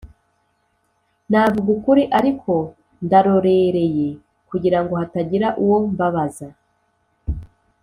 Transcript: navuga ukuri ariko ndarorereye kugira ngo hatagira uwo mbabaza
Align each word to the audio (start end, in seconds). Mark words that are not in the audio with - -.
navuga 1.29 1.69
ukuri 1.77 2.03
ariko 2.19 2.53
ndarorereye 3.05 4.07
kugira 4.49 4.79
ngo 4.83 4.93
hatagira 5.01 5.47
uwo 5.63 5.77
mbabaza 5.91 6.47